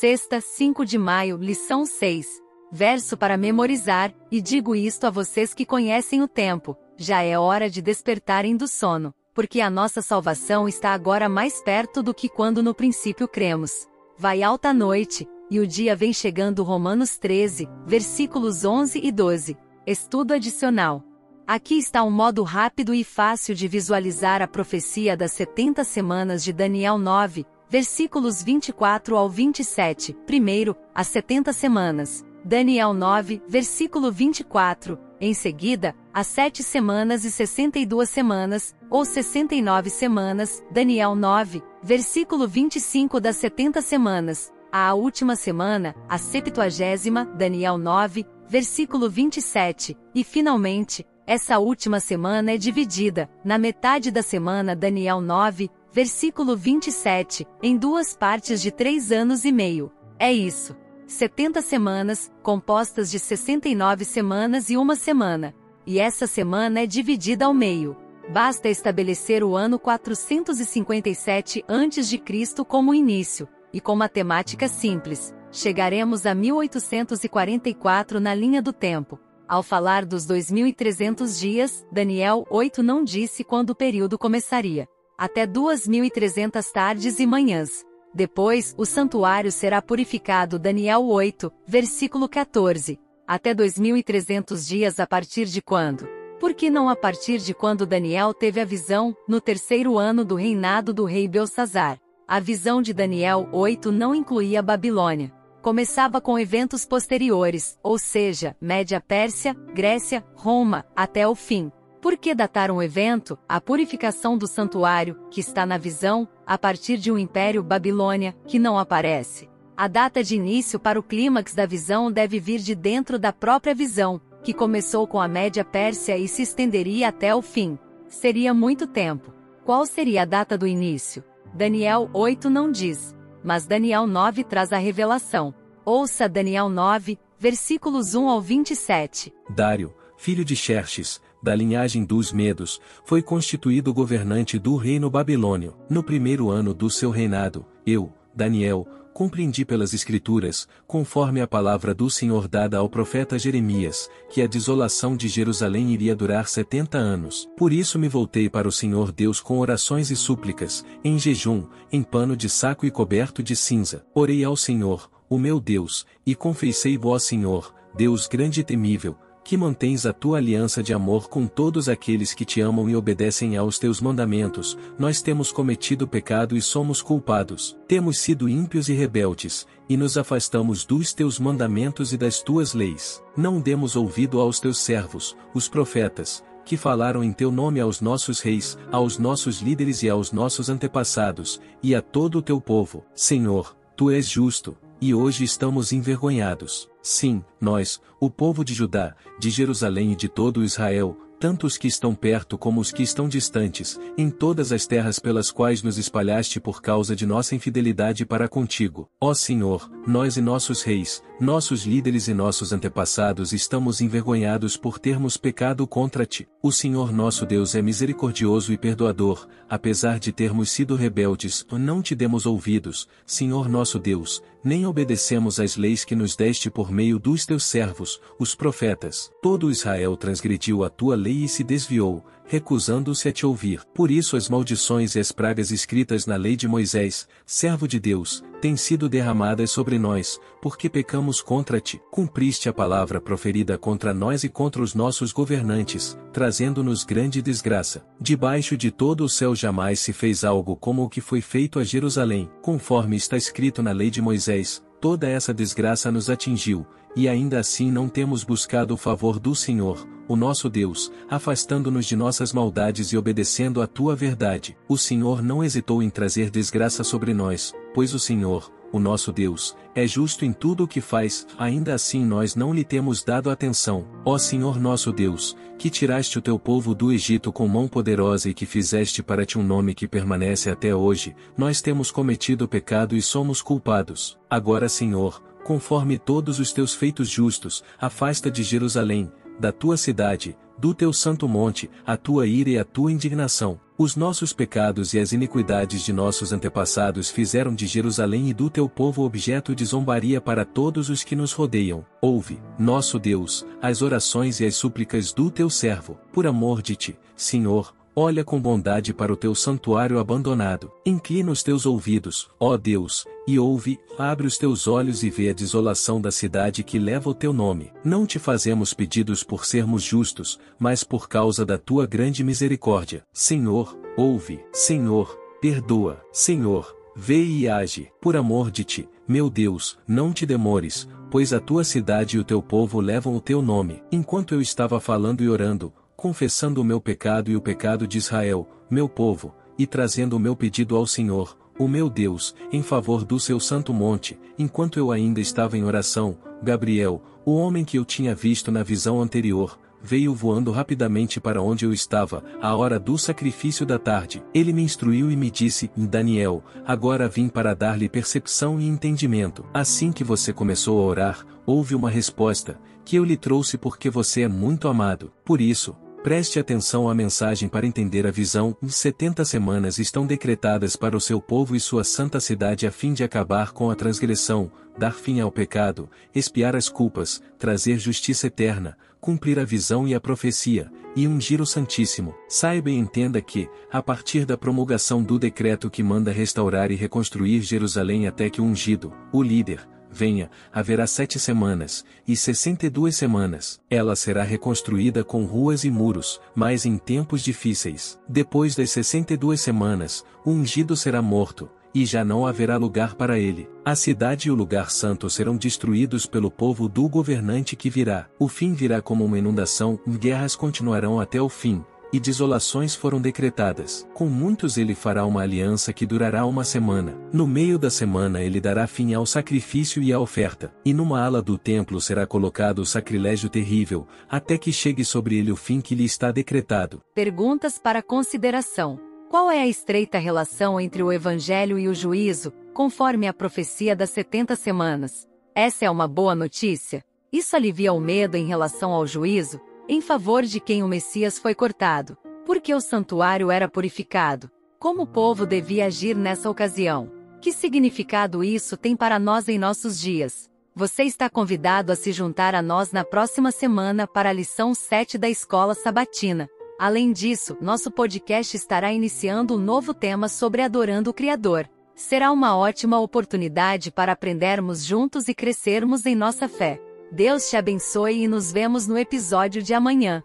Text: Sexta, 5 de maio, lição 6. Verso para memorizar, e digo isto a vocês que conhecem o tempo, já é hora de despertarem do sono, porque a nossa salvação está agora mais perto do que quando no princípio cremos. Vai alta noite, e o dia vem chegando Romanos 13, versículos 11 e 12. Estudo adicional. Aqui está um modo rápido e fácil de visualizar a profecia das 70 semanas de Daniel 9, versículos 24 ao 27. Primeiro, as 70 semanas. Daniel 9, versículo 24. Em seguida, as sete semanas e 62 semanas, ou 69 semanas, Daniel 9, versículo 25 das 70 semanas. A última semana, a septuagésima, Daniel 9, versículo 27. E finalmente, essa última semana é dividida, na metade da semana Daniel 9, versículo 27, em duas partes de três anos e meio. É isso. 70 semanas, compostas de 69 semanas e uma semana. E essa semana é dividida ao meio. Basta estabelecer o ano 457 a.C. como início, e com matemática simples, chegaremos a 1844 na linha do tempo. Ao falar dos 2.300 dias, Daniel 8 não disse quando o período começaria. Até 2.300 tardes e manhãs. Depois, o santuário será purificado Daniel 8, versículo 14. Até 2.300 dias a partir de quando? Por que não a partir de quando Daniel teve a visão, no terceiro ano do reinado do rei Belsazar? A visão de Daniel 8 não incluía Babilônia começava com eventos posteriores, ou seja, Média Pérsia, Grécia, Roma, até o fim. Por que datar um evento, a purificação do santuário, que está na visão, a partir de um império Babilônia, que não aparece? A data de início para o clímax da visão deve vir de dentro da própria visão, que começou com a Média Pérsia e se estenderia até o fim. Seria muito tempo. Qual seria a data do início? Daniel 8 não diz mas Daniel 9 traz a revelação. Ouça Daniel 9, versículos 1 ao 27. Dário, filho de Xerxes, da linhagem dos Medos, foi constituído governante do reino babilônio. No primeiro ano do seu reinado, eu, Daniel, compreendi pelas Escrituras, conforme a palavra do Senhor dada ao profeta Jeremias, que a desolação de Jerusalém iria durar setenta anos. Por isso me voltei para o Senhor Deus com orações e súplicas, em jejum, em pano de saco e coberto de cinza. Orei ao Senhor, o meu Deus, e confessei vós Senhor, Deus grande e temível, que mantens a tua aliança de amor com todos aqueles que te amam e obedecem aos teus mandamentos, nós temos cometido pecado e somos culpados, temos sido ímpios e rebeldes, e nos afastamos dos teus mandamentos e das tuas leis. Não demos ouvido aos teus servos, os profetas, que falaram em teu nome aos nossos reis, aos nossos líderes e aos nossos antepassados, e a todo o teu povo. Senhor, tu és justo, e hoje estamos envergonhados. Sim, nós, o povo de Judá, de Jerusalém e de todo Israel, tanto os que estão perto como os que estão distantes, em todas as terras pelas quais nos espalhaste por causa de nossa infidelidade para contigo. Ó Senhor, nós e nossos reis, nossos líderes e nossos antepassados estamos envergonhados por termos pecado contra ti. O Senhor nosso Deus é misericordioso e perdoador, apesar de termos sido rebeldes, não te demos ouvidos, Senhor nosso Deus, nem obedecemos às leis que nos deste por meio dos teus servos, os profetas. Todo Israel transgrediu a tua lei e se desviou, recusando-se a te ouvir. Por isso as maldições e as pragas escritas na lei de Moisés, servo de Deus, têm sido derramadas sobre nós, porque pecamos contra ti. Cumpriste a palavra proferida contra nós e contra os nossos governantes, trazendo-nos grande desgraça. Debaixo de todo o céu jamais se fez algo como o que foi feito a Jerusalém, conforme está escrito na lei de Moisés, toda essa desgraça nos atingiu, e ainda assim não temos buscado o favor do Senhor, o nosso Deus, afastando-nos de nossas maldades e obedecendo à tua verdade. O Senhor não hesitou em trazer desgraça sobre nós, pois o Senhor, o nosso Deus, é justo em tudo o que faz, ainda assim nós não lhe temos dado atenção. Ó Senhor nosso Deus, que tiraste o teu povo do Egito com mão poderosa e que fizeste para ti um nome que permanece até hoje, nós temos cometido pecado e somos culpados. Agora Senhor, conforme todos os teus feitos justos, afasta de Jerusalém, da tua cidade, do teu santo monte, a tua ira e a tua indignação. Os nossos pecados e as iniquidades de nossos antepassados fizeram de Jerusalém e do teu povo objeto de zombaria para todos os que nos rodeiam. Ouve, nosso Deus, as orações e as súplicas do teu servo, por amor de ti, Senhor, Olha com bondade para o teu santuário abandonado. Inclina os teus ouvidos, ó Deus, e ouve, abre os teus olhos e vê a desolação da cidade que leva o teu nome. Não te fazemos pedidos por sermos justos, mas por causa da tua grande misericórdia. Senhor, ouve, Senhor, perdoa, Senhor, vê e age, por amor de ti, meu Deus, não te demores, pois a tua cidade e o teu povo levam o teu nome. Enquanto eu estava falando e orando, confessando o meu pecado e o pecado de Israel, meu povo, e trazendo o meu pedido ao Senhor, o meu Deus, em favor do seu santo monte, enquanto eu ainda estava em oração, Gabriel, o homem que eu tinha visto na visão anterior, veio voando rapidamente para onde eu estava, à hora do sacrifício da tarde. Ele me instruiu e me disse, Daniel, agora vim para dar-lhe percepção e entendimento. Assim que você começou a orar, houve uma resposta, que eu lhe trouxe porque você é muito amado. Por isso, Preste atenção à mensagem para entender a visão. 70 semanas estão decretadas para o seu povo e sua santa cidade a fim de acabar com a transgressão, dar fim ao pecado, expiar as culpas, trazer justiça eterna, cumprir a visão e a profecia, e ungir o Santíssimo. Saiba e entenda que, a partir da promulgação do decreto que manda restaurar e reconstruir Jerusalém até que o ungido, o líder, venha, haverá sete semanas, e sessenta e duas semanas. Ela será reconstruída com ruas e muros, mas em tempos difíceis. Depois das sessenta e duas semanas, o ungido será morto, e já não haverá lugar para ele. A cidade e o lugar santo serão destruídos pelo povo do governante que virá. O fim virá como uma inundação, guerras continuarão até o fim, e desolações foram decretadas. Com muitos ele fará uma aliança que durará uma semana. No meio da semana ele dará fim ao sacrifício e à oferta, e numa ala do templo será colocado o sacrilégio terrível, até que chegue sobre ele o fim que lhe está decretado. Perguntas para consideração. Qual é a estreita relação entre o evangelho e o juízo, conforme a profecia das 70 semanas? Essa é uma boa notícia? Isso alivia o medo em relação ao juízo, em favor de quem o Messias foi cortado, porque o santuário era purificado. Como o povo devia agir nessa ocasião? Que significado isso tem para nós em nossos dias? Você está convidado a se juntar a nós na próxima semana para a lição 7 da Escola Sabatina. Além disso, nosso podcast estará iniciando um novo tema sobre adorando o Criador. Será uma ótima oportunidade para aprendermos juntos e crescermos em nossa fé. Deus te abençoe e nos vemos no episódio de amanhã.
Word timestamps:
Sexta, 0.00 0.40
5 0.40 0.86
de 0.86 0.96
maio, 0.96 1.36
lição 1.36 1.84
6. 1.84 2.26
Verso 2.72 3.14
para 3.14 3.36
memorizar, 3.36 4.12
e 4.30 4.40
digo 4.40 4.74
isto 4.74 5.06
a 5.06 5.10
vocês 5.10 5.52
que 5.52 5.66
conhecem 5.66 6.22
o 6.22 6.26
tempo, 6.26 6.74
já 6.96 7.20
é 7.20 7.38
hora 7.38 7.68
de 7.68 7.82
despertarem 7.82 8.56
do 8.56 8.66
sono, 8.66 9.14
porque 9.34 9.60
a 9.60 9.68
nossa 9.68 10.00
salvação 10.00 10.66
está 10.66 10.94
agora 10.94 11.28
mais 11.28 11.62
perto 11.62 12.02
do 12.02 12.14
que 12.14 12.26
quando 12.26 12.62
no 12.62 12.74
princípio 12.74 13.28
cremos. 13.28 13.86
Vai 14.16 14.42
alta 14.42 14.72
noite, 14.72 15.28
e 15.50 15.60
o 15.60 15.66
dia 15.66 15.94
vem 15.94 16.12
chegando 16.12 16.64
Romanos 16.64 17.18
13, 17.18 17.68
versículos 17.86 18.64
11 18.64 18.98
e 18.98 19.12
12. 19.12 19.58
Estudo 19.86 20.32
adicional. 20.32 21.04
Aqui 21.46 21.76
está 21.76 22.02
um 22.02 22.10
modo 22.10 22.42
rápido 22.44 22.94
e 22.94 23.04
fácil 23.04 23.54
de 23.54 23.68
visualizar 23.68 24.40
a 24.40 24.48
profecia 24.48 25.14
das 25.14 25.32
70 25.32 25.84
semanas 25.84 26.42
de 26.42 26.50
Daniel 26.50 26.96
9, 26.96 27.44
versículos 27.72 28.42
24 28.42 29.16
ao 29.16 29.30
27. 29.30 30.12
Primeiro, 30.26 30.76
as 30.94 31.06
70 31.06 31.54
semanas. 31.54 32.22
Daniel 32.44 32.92
9, 32.92 33.42
versículo 33.48 34.12
24. 34.12 34.98
Em 35.18 35.32
seguida, 35.32 35.94
as 36.12 36.26
sete 36.26 36.62
semanas 36.62 37.24
e 37.24 37.30
62 37.30 38.10
semanas, 38.10 38.74
ou 38.90 39.06
69 39.06 39.88
semanas, 39.88 40.62
Daniel 40.70 41.14
9, 41.14 41.62
versículo 41.82 42.46
25 42.46 43.18
das 43.18 43.36
70 43.36 43.80
semanas. 43.80 44.52
A 44.70 44.92
última 44.92 45.34
semana, 45.34 45.94
a 46.06 46.18
septuagésima, 46.18 47.24
Daniel 47.24 47.78
9, 47.78 48.26
versículo 48.46 49.08
27. 49.08 49.96
E 50.14 50.22
finalmente, 50.22 51.06
essa 51.26 51.58
última 51.58 52.00
semana 52.00 52.52
é 52.52 52.58
dividida, 52.58 53.30
na 53.42 53.56
metade 53.56 54.10
da 54.10 54.22
semana 54.22 54.76
Daniel 54.76 55.20
9, 55.22 55.70
versículo 55.92 56.56
27, 56.56 57.46
em 57.62 57.76
duas 57.76 58.16
partes 58.16 58.62
de 58.62 58.70
três 58.70 59.12
anos 59.12 59.44
e 59.44 59.52
meio. 59.52 59.92
É 60.18 60.32
isso. 60.32 60.74
70 61.06 61.60
semanas, 61.60 62.32
compostas 62.42 63.10
de 63.10 63.18
69 63.18 64.04
semanas 64.04 64.70
e 64.70 64.76
uma 64.76 64.96
semana. 64.96 65.54
E 65.86 65.98
essa 65.98 66.26
semana 66.26 66.80
é 66.80 66.86
dividida 66.86 67.44
ao 67.44 67.52
meio. 67.52 67.96
Basta 68.30 68.68
estabelecer 68.68 69.44
o 69.44 69.54
ano 69.54 69.78
457 69.78 71.64
a.C. 71.68 72.64
como 72.66 72.94
início, 72.94 73.46
e 73.72 73.80
com 73.80 73.94
matemática 73.94 74.68
simples, 74.68 75.34
chegaremos 75.50 76.24
a 76.24 76.34
1844 76.34 78.20
na 78.20 78.34
linha 78.34 78.62
do 78.62 78.72
tempo. 78.72 79.18
Ao 79.46 79.62
falar 79.62 80.06
dos 80.06 80.26
2.300 80.26 81.38
dias, 81.38 81.86
Daniel 81.92 82.46
8 82.48 82.82
não 82.82 83.04
disse 83.04 83.44
quando 83.44 83.70
o 83.70 83.74
período 83.74 84.16
começaria. 84.16 84.88
Até 85.22 85.46
2.300 85.46 86.72
tardes 86.72 87.20
e 87.20 87.26
manhãs. 87.26 87.84
Depois, 88.12 88.74
o 88.76 88.84
santuário 88.84 89.52
será 89.52 89.80
purificado 89.80 90.58
Daniel 90.58 91.04
8, 91.04 91.48
versículo 91.64 92.28
14. 92.28 92.98
Até 93.24 93.54
2.300 93.54 94.66
dias 94.66 94.98
a 94.98 95.06
partir 95.06 95.44
de 95.44 95.62
quando? 95.62 96.08
Por 96.40 96.52
que 96.54 96.68
não 96.68 96.88
a 96.88 96.96
partir 96.96 97.38
de 97.38 97.54
quando 97.54 97.86
Daniel 97.86 98.34
teve 98.34 98.60
a 98.60 98.64
visão, 98.64 99.16
no 99.28 99.40
terceiro 99.40 99.96
ano 99.96 100.24
do 100.24 100.34
reinado 100.34 100.92
do 100.92 101.04
rei 101.04 101.28
Belsazar? 101.28 102.00
A 102.26 102.40
visão 102.40 102.82
de 102.82 102.92
Daniel 102.92 103.48
8 103.52 103.92
não 103.92 104.16
incluía 104.16 104.60
Babilônia 104.60 105.32
começava 105.62 106.20
com 106.20 106.36
eventos 106.36 106.84
posteriores, 106.84 107.78
ou 107.84 107.96
seja, 107.96 108.56
Média 108.60 109.00
Pérsia, 109.00 109.54
Grécia, 109.72 110.24
Roma, 110.34 110.84
até 110.96 111.26
o 111.26 111.36
fim. 111.36 111.70
Por 112.02 112.18
que 112.18 112.34
datar 112.34 112.70
um 112.70 112.82
evento, 112.82 113.38
a 113.48 113.58
purificação 113.58 114.36
do 114.36 114.46
santuário, 114.46 115.18
que 115.30 115.40
está 115.40 115.64
na 115.64 115.78
visão, 115.78 116.28
a 116.46 116.58
partir 116.58 116.98
de 116.98 117.10
um 117.10 117.16
império 117.16 117.62
Babilônia, 117.62 118.36
que 118.46 118.58
não 118.58 118.78
aparece? 118.78 119.48
A 119.74 119.88
data 119.88 120.22
de 120.22 120.36
início 120.36 120.78
para 120.78 121.00
o 121.00 121.02
clímax 121.02 121.54
da 121.54 121.64
visão 121.64 122.12
deve 122.12 122.38
vir 122.38 122.58
de 122.58 122.74
dentro 122.74 123.18
da 123.18 123.32
própria 123.32 123.74
visão, 123.74 124.20
que 124.42 124.52
começou 124.52 125.06
com 125.06 125.18
a 125.18 125.26
Média 125.26 125.64
Pérsia 125.64 126.18
e 126.18 126.28
se 126.28 126.42
estenderia 126.42 127.08
até 127.08 127.34
o 127.34 127.40
fim. 127.40 127.78
Seria 128.06 128.52
muito 128.52 128.86
tempo. 128.86 129.32
Qual 129.64 129.86
seria 129.86 130.22
a 130.22 130.26
data 130.26 130.58
do 130.58 130.66
início? 130.66 131.24
Daniel 131.54 132.10
8 132.12 132.50
não 132.50 132.70
diz 132.70 133.14
mas 133.42 133.66
Daniel 133.66 134.06
9 134.06 134.44
traz 134.44 134.72
a 134.72 134.78
revelação. 134.78 135.54
Ouça 135.84 136.28
Daniel 136.28 136.68
9, 136.68 137.18
versículos 137.38 138.14
1 138.14 138.28
ao 138.28 138.40
27. 138.40 139.34
Dário, 139.50 139.92
filho 140.16 140.44
de 140.44 140.54
Xerxes, 140.54 141.20
da 141.42 141.54
linhagem 141.54 142.04
dos 142.04 142.32
Medos, 142.32 142.80
foi 143.04 143.20
constituído 143.20 143.92
governante 143.92 144.58
do 144.58 144.76
reino 144.76 145.10
babilônio. 145.10 145.74
No 145.90 146.02
primeiro 146.02 146.50
ano 146.50 146.72
do 146.72 146.88
seu 146.88 147.10
reinado, 147.10 147.66
eu, 147.84 148.12
Daniel, 148.34 148.86
compreendi 149.12 149.64
pelas 149.64 149.92
Escrituras, 149.92 150.66
conforme 150.86 151.40
a 151.40 151.46
palavra 151.46 151.94
do 151.94 152.08
Senhor 152.08 152.48
dada 152.48 152.78
ao 152.78 152.88
profeta 152.88 153.38
Jeremias, 153.38 154.08
que 154.30 154.40
a 154.40 154.46
desolação 154.46 155.16
de 155.16 155.28
Jerusalém 155.28 155.90
iria 155.92 156.16
durar 156.16 156.48
setenta 156.48 156.98
anos. 156.98 157.48
Por 157.56 157.72
isso 157.72 157.98
me 157.98 158.08
voltei 158.08 158.48
para 158.48 158.66
o 158.66 158.72
Senhor 158.72 159.12
Deus 159.12 159.40
com 159.40 159.58
orações 159.58 160.10
e 160.10 160.16
súplicas, 160.16 160.84
em 161.04 161.18
jejum, 161.18 161.64
em 161.90 162.02
pano 162.02 162.36
de 162.36 162.48
saco 162.48 162.86
e 162.86 162.90
coberto 162.90 163.42
de 163.42 163.54
cinza. 163.54 164.04
Orei 164.14 164.42
ao 164.44 164.56
Senhor, 164.56 165.10
o 165.28 165.38
meu 165.38 165.60
Deus, 165.60 166.06
e 166.26 166.34
confessei 166.34 166.96
vós 166.96 167.22
Senhor, 167.22 167.74
Deus 167.94 168.26
grande 168.26 168.60
e 168.60 168.64
temível, 168.64 169.16
que 169.44 169.56
mantens 169.56 170.06
a 170.06 170.12
tua 170.12 170.38
aliança 170.38 170.82
de 170.82 170.94
amor 170.94 171.28
com 171.28 171.46
todos 171.46 171.88
aqueles 171.88 172.32
que 172.32 172.44
te 172.44 172.60
amam 172.60 172.88
e 172.88 172.96
obedecem 172.96 173.56
aos 173.56 173.78
teus 173.78 174.00
mandamentos, 174.00 174.78
nós 174.98 175.20
temos 175.20 175.50
cometido 175.50 176.06
pecado 176.06 176.56
e 176.56 176.62
somos 176.62 177.02
culpados, 177.02 177.76
temos 177.88 178.18
sido 178.18 178.48
ímpios 178.48 178.88
e 178.88 178.92
rebeldes, 178.92 179.66
e 179.88 179.96
nos 179.96 180.16
afastamos 180.16 180.84
dos 180.84 181.12
teus 181.12 181.38
mandamentos 181.38 182.12
e 182.12 182.16
das 182.16 182.40
tuas 182.40 182.72
leis. 182.72 183.22
Não 183.36 183.60
demos 183.60 183.96
ouvido 183.96 184.40
aos 184.40 184.60
teus 184.60 184.78
servos, 184.78 185.36
os 185.52 185.68
profetas, 185.68 186.42
que 186.64 186.76
falaram 186.76 187.24
em 187.24 187.32
teu 187.32 187.50
nome 187.50 187.80
aos 187.80 188.00
nossos 188.00 188.40
reis, 188.40 188.78
aos 188.90 189.18
nossos 189.18 189.60
líderes 189.60 190.02
e 190.02 190.08
aos 190.08 190.32
nossos 190.32 190.68
antepassados, 190.68 191.60
e 191.82 191.94
a 191.94 192.00
todo 192.00 192.38
o 192.38 192.42
teu 192.42 192.60
povo. 192.60 193.04
Senhor, 193.14 193.76
tu 193.96 194.10
és 194.10 194.28
justo, 194.28 194.76
e 195.02 195.12
hoje 195.12 195.42
estamos 195.42 195.92
envergonhados. 195.92 196.88
Sim, 197.02 197.42
nós, 197.60 198.00
o 198.20 198.30
povo 198.30 198.64
de 198.64 198.72
Judá, 198.72 199.16
de 199.36 199.50
Jerusalém 199.50 200.12
e 200.12 200.16
de 200.16 200.28
todo 200.28 200.62
Israel, 200.62 201.18
tanto 201.40 201.66
os 201.66 201.76
que 201.76 201.88
estão 201.88 202.14
perto 202.14 202.56
como 202.56 202.80
os 202.80 202.92
que 202.92 203.02
estão 203.02 203.28
distantes, 203.28 203.98
em 204.16 204.30
todas 204.30 204.70
as 204.70 204.86
terras 204.86 205.18
pelas 205.18 205.50
quais 205.50 205.82
nos 205.82 205.98
espalhaste 205.98 206.60
por 206.60 206.80
causa 206.80 207.16
de 207.16 207.26
nossa 207.26 207.56
infidelidade 207.56 208.24
para 208.24 208.46
contigo. 208.46 209.08
Ó 209.20 209.34
Senhor, 209.34 209.90
nós 210.06 210.36
e 210.36 210.40
nossos 210.40 210.84
reis, 210.84 211.20
nossos 211.40 211.84
líderes 211.84 212.28
e 212.28 212.32
nossos 212.32 212.72
antepassados 212.72 213.52
estamos 213.52 214.00
envergonhados 214.00 214.76
por 214.76 215.00
termos 215.00 215.36
pecado 215.36 215.84
contra 215.84 216.24
ti. 216.24 216.46
O 216.62 216.70
Senhor 216.70 217.10
nosso 217.10 217.44
Deus 217.44 217.74
é 217.74 217.82
misericordioso 217.82 218.72
e 218.72 218.78
perdoador, 218.78 219.48
apesar 219.68 220.20
de 220.20 220.30
termos 220.30 220.70
sido 220.70 220.94
rebeldes, 220.94 221.66
não 221.72 222.00
te 222.00 222.14
demos 222.14 222.46
ouvidos, 222.46 223.08
Senhor 223.26 223.68
nosso 223.68 223.98
Deus, 223.98 224.40
nem 224.64 224.86
obedecemos 224.86 225.58
às 225.58 225.76
leis 225.76 226.04
que 226.04 226.14
nos 226.14 226.36
deste 226.36 226.70
por 226.70 226.90
meio 226.90 227.18
dos 227.18 227.44
teus 227.44 227.64
servos, 227.64 228.20
os 228.38 228.54
profetas. 228.54 229.30
Todo 229.42 229.70
Israel 229.70 230.16
transgrediu 230.16 230.84
a 230.84 230.90
tua 230.90 231.16
lei 231.16 231.44
e 231.44 231.48
se 231.48 231.64
desviou, 231.64 232.24
recusando-se 232.44 233.28
a 233.28 233.32
te 233.32 233.44
ouvir. 233.46 233.82
Por 233.94 234.10
isso 234.10 234.36
as 234.36 234.48
maldições 234.48 235.14
e 235.14 235.20
as 235.20 235.32
pragas 235.32 235.70
escritas 235.70 236.26
na 236.26 236.36
lei 236.36 236.56
de 236.56 236.68
Moisés, 236.68 237.26
servo 237.46 237.88
de 237.88 237.98
Deus, 237.98 238.42
têm 238.62 238.76
sido 238.76 239.08
derramadas 239.08 239.72
sobre 239.72 239.98
nós, 239.98 240.40
porque 240.62 240.88
pecamos 240.88 241.42
contra 241.42 241.80
ti. 241.80 242.00
Cumpriste 242.12 242.68
a 242.68 242.72
palavra 242.72 243.20
proferida 243.20 243.76
contra 243.76 244.14
nós 244.14 244.44
e 244.44 244.48
contra 244.48 244.80
os 244.80 244.94
nossos 244.94 245.32
governantes, 245.32 246.16
trazendo-nos 246.32 247.02
grande 247.02 247.42
desgraça. 247.42 248.06
Debaixo 248.20 248.76
de 248.76 248.92
todo 248.92 249.24
o 249.24 249.28
céu 249.28 249.52
jamais 249.52 249.98
se 249.98 250.12
fez 250.12 250.44
algo 250.44 250.76
como 250.76 251.02
o 251.02 251.08
que 251.08 251.20
foi 251.20 251.40
feito 251.40 251.80
a 251.80 251.84
Jerusalém, 251.84 252.48
conforme 252.62 253.16
está 253.16 253.36
escrito 253.36 253.82
na 253.82 253.90
lei 253.90 254.10
de 254.10 254.22
Moisés, 254.22 254.80
toda 255.00 255.28
essa 255.28 255.52
desgraça 255.52 256.12
nos 256.12 256.30
atingiu, 256.30 256.86
e 257.16 257.28
ainda 257.28 257.58
assim 257.58 257.90
não 257.90 258.08
temos 258.08 258.44
buscado 258.44 258.94
o 258.94 258.96
favor 258.96 259.40
do 259.40 259.56
Senhor, 259.56 260.06
o 260.32 260.36
nosso 260.36 260.70
Deus, 260.70 261.12
afastando-nos 261.28 262.06
de 262.06 262.16
nossas 262.16 262.54
maldades 262.54 263.12
e 263.12 263.18
obedecendo 263.18 263.82
à 263.82 263.86
tua 263.86 264.16
verdade. 264.16 264.74
O 264.88 264.96
Senhor 264.96 265.42
não 265.42 265.62
hesitou 265.62 266.02
em 266.02 266.08
trazer 266.08 266.48
desgraça 266.48 267.04
sobre 267.04 267.34
nós, 267.34 267.74
pois 267.92 268.14
o 268.14 268.18
Senhor, 268.18 268.72
o 268.90 268.98
nosso 268.98 269.30
Deus, 269.30 269.76
é 269.94 270.06
justo 270.06 270.46
em 270.46 270.50
tudo 270.50 270.84
o 270.84 270.88
que 270.88 271.02
faz, 271.02 271.46
ainda 271.58 271.92
assim 271.92 272.24
nós 272.24 272.56
não 272.56 272.72
lhe 272.72 272.82
temos 272.82 273.22
dado 273.22 273.50
atenção. 273.50 274.06
Ó 274.24 274.38
Senhor 274.38 274.80
nosso 274.80 275.12
Deus, 275.12 275.54
que 275.78 275.90
tiraste 275.90 276.38
o 276.38 276.42
teu 276.42 276.58
povo 276.58 276.94
do 276.94 277.12
Egito 277.12 277.52
com 277.52 277.68
mão 277.68 277.86
poderosa 277.86 278.48
e 278.48 278.54
que 278.54 278.64
fizeste 278.64 279.22
para 279.22 279.44
ti 279.44 279.58
um 279.58 279.62
nome 279.62 279.94
que 279.94 280.08
permanece 280.08 280.70
até 280.70 280.96
hoje, 280.96 281.36
nós 281.54 281.82
temos 281.82 282.10
cometido 282.10 282.66
pecado 282.66 283.14
e 283.14 283.20
somos 283.20 283.60
culpados. 283.60 284.38
Agora 284.48 284.88
Senhor, 284.88 285.42
conforme 285.62 286.16
todos 286.16 286.58
os 286.58 286.72
teus 286.72 286.94
feitos 286.94 287.28
justos, 287.28 287.84
afasta 288.00 288.50
de 288.50 288.62
Jerusalém, 288.62 289.30
da 289.58 289.72
tua 289.72 289.96
cidade, 289.96 290.56
do 290.78 290.92
teu 290.92 291.12
santo 291.12 291.48
monte, 291.48 291.88
a 292.04 292.16
tua 292.16 292.46
ira 292.46 292.70
e 292.70 292.78
a 292.78 292.84
tua 292.84 293.12
indignação. 293.12 293.78
Os 293.96 294.16
nossos 294.16 294.52
pecados 294.52 295.14
e 295.14 295.18
as 295.20 295.30
iniquidades 295.30 296.02
de 296.02 296.12
nossos 296.12 296.52
antepassados 296.52 297.30
fizeram 297.30 297.72
de 297.72 297.86
Jerusalém 297.86 298.48
e 298.48 298.52
do 298.52 298.68
teu 298.68 298.88
povo 298.88 299.22
objeto 299.22 299.76
de 299.76 299.84
zombaria 299.84 300.40
para 300.40 300.64
todos 300.64 301.08
os 301.08 301.22
que 301.22 301.36
nos 301.36 301.52
rodeiam. 301.52 302.04
Ouve, 302.20 302.60
nosso 302.76 303.16
Deus, 303.18 303.64
as 303.80 304.02
orações 304.02 304.58
e 304.58 304.66
as 304.66 304.74
súplicas 304.74 305.32
do 305.32 305.52
teu 305.52 305.70
servo, 305.70 306.18
por 306.32 306.48
amor 306.48 306.82
de 306.82 306.96
ti, 306.96 307.18
Senhor, 307.36 307.94
Olha 308.14 308.44
com 308.44 308.60
bondade 308.60 309.14
para 309.14 309.32
o 309.32 309.36
teu 309.36 309.54
santuário 309.54 310.18
abandonado. 310.18 310.92
Inclina 311.04 311.50
os 311.50 311.62
teus 311.62 311.86
ouvidos, 311.86 312.50
ó 312.60 312.76
Deus, 312.76 313.24
e 313.48 313.58
ouve, 313.58 313.98
abre 314.18 314.46
os 314.46 314.58
teus 314.58 314.86
olhos 314.86 315.22
e 315.22 315.30
vê 315.30 315.48
a 315.48 315.54
desolação 315.54 316.20
da 316.20 316.30
cidade 316.30 316.84
que 316.84 316.98
leva 316.98 317.30
o 317.30 317.34
teu 317.34 317.54
nome. 317.54 317.90
Não 318.04 318.26
te 318.26 318.38
fazemos 318.38 318.92
pedidos 318.92 319.42
por 319.42 319.64
sermos 319.64 320.02
justos, 320.02 320.60
mas 320.78 321.02
por 321.02 321.26
causa 321.26 321.64
da 321.64 321.78
tua 321.78 322.06
grande 322.06 322.44
misericórdia. 322.44 323.24
Senhor, 323.32 323.98
ouve, 324.14 324.60
Senhor, 324.74 325.34
perdoa, 325.58 326.20
Senhor, 326.30 326.94
vê 327.16 327.42
e 327.42 327.66
age, 327.66 328.12
por 328.20 328.36
amor 328.36 328.70
de 328.70 328.84
ti, 328.84 329.08
meu 329.26 329.48
Deus, 329.48 329.98
não 330.06 330.34
te 330.34 330.44
demores, 330.44 331.08
pois 331.30 331.50
a 331.54 331.58
tua 331.58 331.82
cidade 331.82 332.36
e 332.36 332.38
o 332.40 332.44
teu 332.44 332.60
povo 332.60 333.00
levam 333.00 333.34
o 333.34 333.40
teu 333.40 333.62
nome. 333.62 334.02
Enquanto 334.12 334.54
eu 334.54 334.60
estava 334.60 335.00
falando 335.00 335.42
e 335.42 335.48
orando, 335.48 335.90
confessando 336.22 336.80
o 336.80 336.84
meu 336.84 337.00
pecado 337.00 337.50
e 337.50 337.56
o 337.56 337.60
pecado 337.60 338.06
de 338.06 338.16
Israel, 338.16 338.68
meu 338.88 339.08
povo, 339.08 339.52
e 339.76 339.88
trazendo 339.88 340.36
o 340.36 340.38
meu 340.38 340.54
pedido 340.54 340.94
ao 340.94 341.04
Senhor, 341.04 341.58
o 341.76 341.88
meu 341.88 342.08
Deus, 342.08 342.54
em 342.70 342.80
favor 342.80 343.24
do 343.24 343.40
seu 343.40 343.58
santo 343.58 343.92
monte, 343.92 344.38
enquanto 344.56 345.00
eu 345.00 345.10
ainda 345.10 345.40
estava 345.40 345.76
em 345.76 345.82
oração, 345.82 346.38
Gabriel, 346.62 347.20
o 347.44 347.56
homem 347.56 347.84
que 347.84 347.98
eu 347.98 348.04
tinha 348.04 348.36
visto 348.36 348.70
na 348.70 348.84
visão 348.84 349.20
anterior, 349.20 349.76
veio 350.00 350.32
voando 350.32 350.70
rapidamente 350.70 351.40
para 351.40 351.60
onde 351.60 351.84
eu 351.84 351.92
estava, 351.92 352.44
à 352.60 352.72
hora 352.76 353.00
do 353.00 353.18
sacrifício 353.18 353.84
da 353.84 353.98
tarde. 353.98 354.44
Ele 354.54 354.72
me 354.72 354.82
instruiu 354.82 355.28
e 355.28 355.34
me 355.34 355.50
disse, 355.50 355.90
Daniel, 355.96 356.62
agora 356.86 357.28
vim 357.28 357.48
para 357.48 357.74
dar-lhe 357.74 358.08
percepção 358.08 358.80
e 358.80 358.86
entendimento. 358.86 359.64
Assim 359.74 360.12
que 360.12 360.22
você 360.22 360.52
começou 360.52 361.00
a 361.00 361.04
orar, 361.04 361.46
houve 361.66 361.96
uma 361.96 362.10
resposta, 362.10 362.78
que 363.04 363.16
eu 363.16 363.24
lhe 363.24 363.36
trouxe 363.36 363.76
porque 363.76 364.08
você 364.08 364.42
é 364.42 364.48
muito 364.48 364.86
amado. 364.86 365.32
Por 365.44 365.60
isso, 365.60 365.96
Preste 366.22 366.60
atenção 366.60 367.08
à 367.08 367.14
mensagem 367.14 367.68
para 367.68 367.84
entender 367.84 368.28
a 368.28 368.30
visão. 368.30 368.76
70 368.86 369.44
semanas 369.44 369.98
estão 369.98 370.24
decretadas 370.24 370.94
para 370.94 371.16
o 371.16 371.20
seu 371.20 371.40
povo 371.40 371.74
e 371.74 371.80
sua 371.80 372.04
santa 372.04 372.38
cidade 372.38 372.86
a 372.86 372.92
fim 372.92 373.12
de 373.12 373.24
acabar 373.24 373.72
com 373.72 373.90
a 373.90 373.96
transgressão, 373.96 374.70
dar 374.96 375.14
fim 375.14 375.40
ao 375.40 375.50
pecado, 375.50 376.08
expiar 376.32 376.76
as 376.76 376.88
culpas, 376.88 377.42
trazer 377.58 377.98
justiça 377.98 378.46
eterna, 378.46 378.96
cumprir 379.20 379.58
a 379.58 379.64
visão 379.64 380.06
e 380.06 380.14
a 380.14 380.20
profecia, 380.20 380.88
e 381.16 381.26
ungir 381.26 381.60
o 381.60 381.66
Santíssimo. 381.66 382.32
Saiba 382.48 382.88
e 382.88 382.94
entenda 382.94 383.40
que, 383.40 383.68
a 383.90 384.00
partir 384.00 384.46
da 384.46 384.56
promulgação 384.56 385.24
do 385.24 385.40
decreto 385.40 385.90
que 385.90 386.04
manda 386.04 386.30
restaurar 386.30 386.92
e 386.92 386.94
reconstruir 386.94 387.62
Jerusalém 387.62 388.28
até 388.28 388.48
que 388.48 388.60
o 388.60 388.64
ungido, 388.64 389.12
o 389.32 389.42
líder, 389.42 389.80
venha, 390.12 390.50
haverá 390.72 391.06
sete 391.06 391.38
semanas, 391.38 392.04
e 392.28 392.36
sessenta 392.36 392.86
e 392.86 392.90
duas 392.90 393.16
semanas. 393.16 393.80
Ela 393.88 394.14
será 394.14 394.42
reconstruída 394.42 395.24
com 395.24 395.44
ruas 395.44 395.84
e 395.84 395.90
muros, 395.90 396.40
mas 396.54 396.84
em 396.84 396.98
tempos 396.98 397.42
difíceis. 397.42 398.18
Depois 398.28 398.74
das 398.74 398.90
sessenta 398.90 399.34
e 399.34 399.36
duas 399.36 399.60
semanas, 399.60 400.24
o 400.44 400.50
ungido 400.50 400.96
será 400.96 401.22
morto, 401.22 401.68
e 401.94 402.06
já 402.06 402.24
não 402.24 402.46
haverá 402.46 402.76
lugar 402.76 403.14
para 403.14 403.38
ele. 403.38 403.68
A 403.84 403.94
cidade 403.94 404.48
e 404.48 404.50
o 404.50 404.54
lugar 404.54 404.90
santo 404.90 405.28
serão 405.28 405.56
destruídos 405.56 406.26
pelo 406.26 406.50
povo 406.50 406.88
do 406.88 407.08
governante 407.08 407.76
que 407.76 407.90
virá. 407.90 408.28
O 408.38 408.48
fim 408.48 408.72
virá 408.72 409.02
como 409.02 409.24
uma 409.24 409.38
inundação, 409.38 409.98
guerras 410.08 410.56
continuarão 410.56 411.20
até 411.20 411.40
o 411.40 411.48
fim, 411.48 411.84
e 412.12 412.20
desolações 412.20 412.94
foram 412.94 413.20
decretadas. 413.20 414.06
Com 414.12 414.26
muitos 414.26 414.76
ele 414.76 414.94
fará 414.94 415.24
uma 415.24 415.42
aliança 415.42 415.92
que 415.92 416.04
durará 416.04 416.44
uma 416.44 416.64
semana. 416.64 417.16
No 417.32 417.46
meio 417.46 417.78
da 417.78 417.90
semana 417.90 418.42
ele 418.42 418.60
dará 418.60 418.86
fim 418.86 419.14
ao 419.14 419.24
sacrifício 419.24 420.02
e 420.02 420.12
à 420.12 420.20
oferta, 420.20 420.72
e 420.84 420.92
numa 420.92 421.24
ala 421.24 421.40
do 421.40 421.56
templo 421.56 422.00
será 422.00 422.26
colocado 422.26 422.80
o 422.80 422.86
sacrilégio 422.86 423.48
terrível, 423.48 424.06
até 424.28 424.58
que 424.58 424.72
chegue 424.72 425.04
sobre 425.04 425.38
ele 425.38 425.50
o 425.50 425.56
fim 425.56 425.80
que 425.80 425.94
lhe 425.94 426.04
está 426.04 426.30
decretado. 426.30 427.00
Perguntas 427.14 427.78
para 427.78 428.02
consideração. 428.02 429.00
Qual 429.30 429.50
é 429.50 429.62
a 429.62 429.66
estreita 429.66 430.18
relação 430.18 430.78
entre 430.78 431.02
o 431.02 431.10
evangelho 431.10 431.78
e 431.78 431.88
o 431.88 431.94
juízo, 431.94 432.52
conforme 432.74 433.26
a 433.26 433.32
profecia 433.32 433.96
das 433.96 434.10
70 434.10 434.54
semanas? 434.56 435.26
Essa 435.54 435.86
é 435.86 435.90
uma 435.90 436.06
boa 436.06 436.34
notícia? 436.34 437.02
Isso 437.32 437.56
alivia 437.56 437.94
o 437.94 438.00
medo 438.00 438.36
em 438.36 438.44
relação 438.44 438.92
ao 438.92 439.06
juízo, 439.06 439.58
em 439.88 440.00
favor 440.00 440.42
de 440.42 440.60
quem 440.60 440.82
o 440.82 440.88
Messias 440.88 441.38
foi 441.38 441.54
cortado, 441.54 442.16
porque 442.44 442.74
o 442.74 442.80
santuário 442.80 443.50
era 443.50 443.68
purificado. 443.68 444.50
Como 444.78 445.02
o 445.02 445.06
povo 445.06 445.46
devia 445.46 445.86
agir 445.86 446.16
nessa 446.16 446.48
ocasião? 446.48 447.10
Que 447.40 447.52
significado 447.52 448.44
isso 448.44 448.76
tem 448.76 448.96
para 448.96 449.18
nós 449.18 449.48
em 449.48 449.58
nossos 449.58 449.98
dias? 449.98 450.50
Você 450.74 451.02
está 451.02 451.28
convidado 451.28 451.92
a 451.92 451.96
se 451.96 452.12
juntar 452.12 452.54
a 452.54 452.62
nós 452.62 452.92
na 452.92 453.04
próxima 453.04 453.50
semana 453.50 454.06
para 454.06 454.30
a 454.30 454.32
lição 454.32 454.74
7 454.74 455.18
da 455.18 455.28
Escola 455.28 455.74
Sabatina. 455.74 456.48
Além 456.78 457.12
disso, 457.12 457.56
nosso 457.60 457.90
podcast 457.90 458.56
estará 458.56 458.92
iniciando 458.92 459.54
um 459.54 459.58
novo 459.58 459.92
tema 459.92 460.28
sobre 460.28 460.62
adorando 460.62 461.10
o 461.10 461.14
Criador. 461.14 461.68
Será 461.94 462.32
uma 462.32 462.56
ótima 462.56 462.98
oportunidade 462.98 463.92
para 463.92 464.12
aprendermos 464.12 464.84
juntos 464.84 465.28
e 465.28 465.34
crescermos 465.34 466.06
em 466.06 466.14
nossa 466.14 466.48
fé. 466.48 466.80
Deus 467.12 467.50
te 467.50 467.58
abençoe 467.58 468.22
e 468.22 468.26
nos 468.26 468.50
vemos 468.50 468.86
no 468.86 468.96
episódio 468.96 469.62
de 469.62 469.74
amanhã. 469.74 470.24